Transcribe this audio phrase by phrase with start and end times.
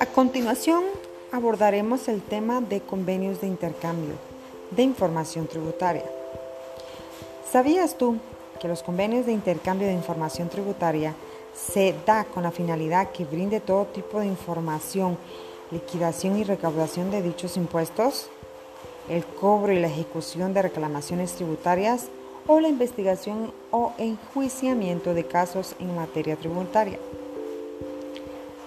[0.00, 0.82] A continuación
[1.32, 4.14] abordaremos el tema de convenios de intercambio
[4.70, 6.04] de información tributaria.
[7.50, 8.18] ¿Sabías tú
[8.60, 11.14] que los convenios de intercambio de información tributaria
[11.54, 15.16] se da con la finalidad que brinde todo tipo de información,
[15.70, 18.28] liquidación y recaudación de dichos impuestos,
[19.08, 22.08] el cobro y la ejecución de reclamaciones tributarias
[22.46, 26.98] o la investigación o enjuiciamiento de casos en materia tributaria?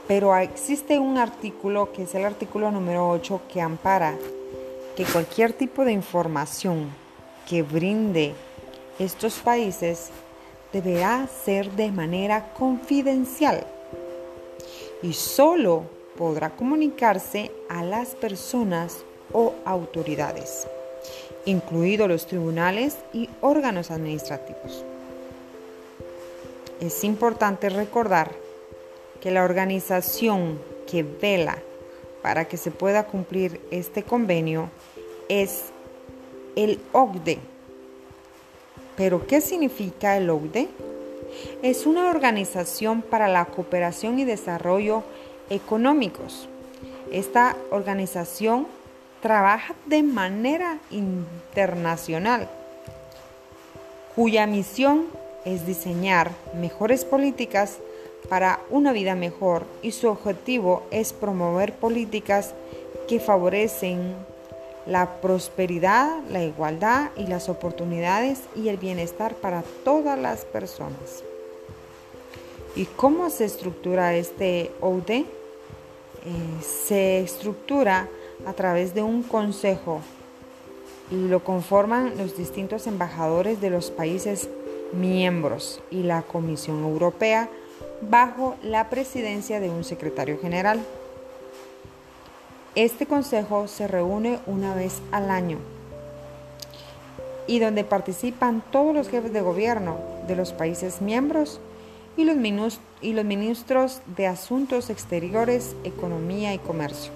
[0.07, 4.15] Pero existe un artículo, que es el artículo número 8, que ampara
[4.95, 6.89] que cualquier tipo de información
[7.47, 8.33] que brinde
[8.99, 10.09] estos países
[10.71, 13.65] deberá ser de manera confidencial
[15.01, 15.83] y solo
[16.17, 20.67] podrá comunicarse a las personas o autoridades,
[21.47, 24.83] incluidos los tribunales y órganos administrativos.
[26.81, 28.31] Es importante recordar
[29.21, 31.57] que la organización que vela
[32.21, 34.69] para que se pueda cumplir este convenio
[35.29, 35.65] es
[36.57, 37.39] el OCDE.
[38.97, 40.67] ¿Pero qué significa el OCDE?
[41.61, 45.03] Es una organización para la cooperación y desarrollo
[45.49, 46.49] económicos.
[47.09, 48.67] Esta organización
[49.27, 52.47] trabaja de manera internacional,
[54.15, 55.07] cuya misión
[55.43, 57.79] es diseñar mejores políticas
[58.29, 62.53] para una vida mejor y su objetivo es promover políticas
[63.09, 64.15] que favorecen
[64.85, 71.25] la prosperidad, la igualdad y las oportunidades y el bienestar para todas las personas.
[72.77, 75.09] ¿Y cómo se estructura este OUD?
[75.09, 75.25] Eh,
[76.61, 78.07] se estructura
[78.45, 80.01] a través de un consejo
[81.09, 84.49] y lo conforman los distintos embajadores de los países
[84.93, 87.49] miembros y la Comisión Europea
[88.01, 90.79] bajo la presidencia de un secretario general.
[92.75, 95.57] Este consejo se reúne una vez al año
[97.47, 99.97] y donde participan todos los jefes de gobierno
[100.27, 101.59] de los países miembros
[102.17, 102.35] y los,
[103.25, 107.11] ministros de Asuntos Exteriores, Economía y Comercio.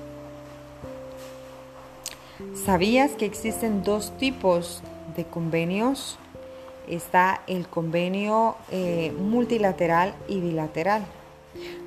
[2.65, 4.83] ¿Sabías que existen dos tipos
[5.15, 6.19] de convenios?
[6.87, 11.05] Está el convenio eh, multilateral y bilateral.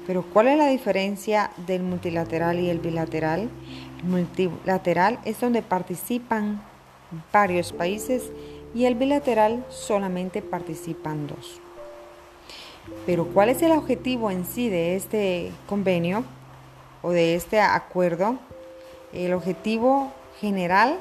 [0.07, 3.51] Pero ¿cuál es la diferencia del multilateral y el bilateral?
[3.99, 6.63] El multilateral es donde participan
[7.33, 8.31] varios países
[8.75, 11.61] y el bilateral solamente participan dos.
[13.07, 16.25] Pero ¿cuál es el objetivo en sí de este convenio
[17.03, 18.39] o de este acuerdo?
[19.13, 21.01] El objetivo general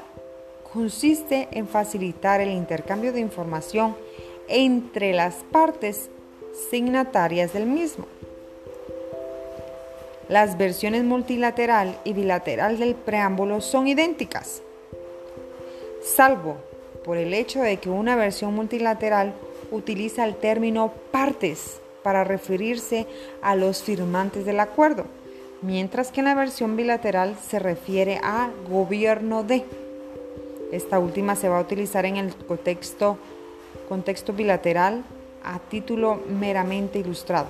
[0.72, 3.96] consiste en facilitar el intercambio de información
[4.48, 6.10] entre las partes
[6.70, 8.06] signatarias del mismo.
[10.28, 14.62] Las versiones multilateral y bilateral del preámbulo son idénticas,
[16.02, 16.56] salvo
[17.04, 19.34] por el hecho de que una versión multilateral
[19.70, 23.06] utiliza el término partes para referirse
[23.42, 25.04] a los firmantes del acuerdo,
[25.64, 29.64] mientras que en la versión bilateral se refiere a gobierno de.
[30.72, 33.18] Esta última se va a utilizar en el contexto,
[33.88, 35.04] contexto bilateral
[35.42, 37.48] a título meramente ilustrado.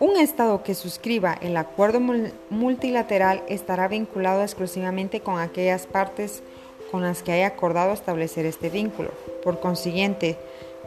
[0.00, 2.00] Un Estado que suscriba el acuerdo
[2.50, 6.42] multilateral estará vinculado exclusivamente con aquellas partes
[6.90, 9.10] con las que haya acordado establecer este vínculo.
[9.42, 10.36] Por consiguiente,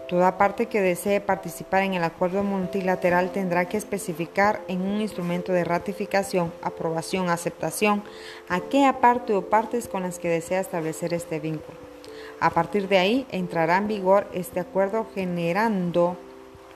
[0.07, 5.51] toda parte que desee participar en el acuerdo multilateral tendrá que especificar en un instrumento
[5.51, 8.03] de ratificación, aprobación, aceptación
[8.47, 11.77] aquella parte o partes con las que desea establecer este vínculo.
[12.39, 16.17] A partir de ahí entrará en vigor este acuerdo generando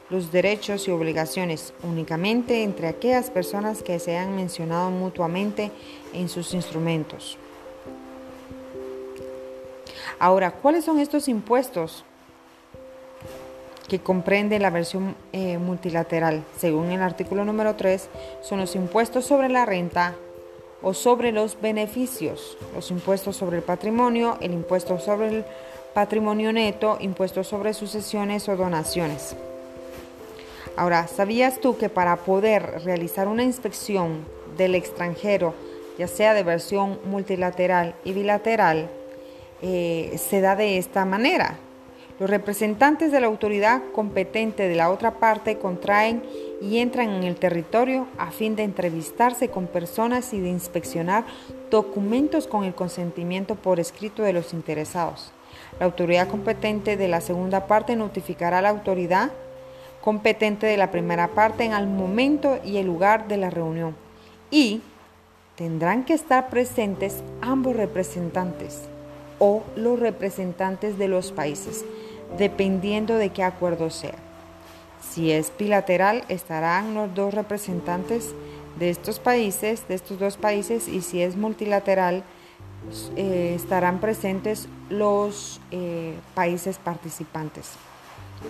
[0.09, 5.71] los derechos y obligaciones únicamente entre aquellas personas que se han mencionado mutuamente
[6.13, 7.37] en sus instrumentos.
[10.19, 12.03] Ahora, ¿cuáles son estos impuestos
[13.91, 16.45] que comprende la versión eh, multilateral?
[16.57, 18.07] Según el artículo número 3,
[18.39, 20.15] son los impuestos sobre la renta
[20.81, 25.45] o sobre los beneficios, los impuestos sobre el patrimonio, el impuesto sobre el
[25.93, 29.35] patrimonio neto, impuestos sobre sucesiones o donaciones.
[30.77, 34.23] Ahora, ¿sabías tú que para poder realizar una inspección
[34.55, 35.53] del extranjero,
[35.97, 38.89] ya sea de versión multilateral y bilateral,
[39.61, 41.59] eh, se da de esta manera?
[42.21, 46.21] Los representantes de la autoridad competente de la otra parte contraen
[46.61, 51.25] y entran en el territorio a fin de entrevistarse con personas y de inspeccionar
[51.71, 55.31] documentos con el consentimiento por escrito de los interesados.
[55.79, 59.31] La autoridad competente de la segunda parte notificará a la autoridad
[60.01, 63.95] competente de la primera parte en el momento y el lugar de la reunión.
[64.51, 64.83] Y
[65.55, 68.83] tendrán que estar presentes ambos representantes
[69.39, 71.83] o los representantes de los países,
[72.37, 74.15] dependiendo de qué acuerdo sea.
[75.11, 78.33] Si es bilateral, estarán los dos representantes
[78.79, 82.23] de estos países, de estos dos países, y si es multilateral,
[83.15, 87.71] eh, estarán presentes los eh, países participantes.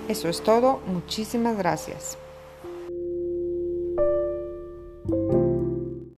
[0.07, 0.79] Eso es todo.
[0.87, 2.17] Muchísimas gracias.